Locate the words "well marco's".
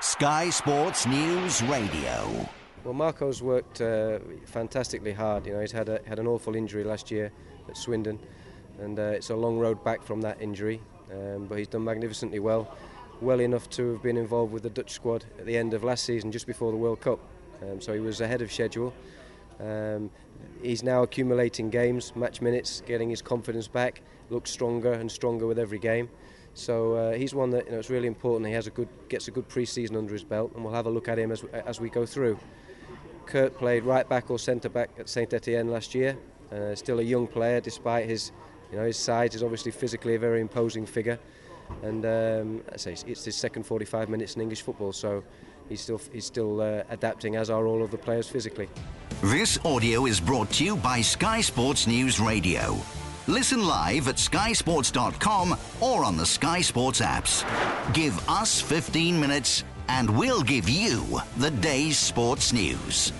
2.84-3.42